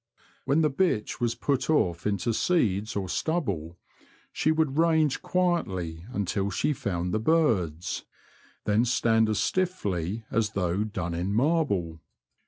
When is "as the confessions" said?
9.29-9.79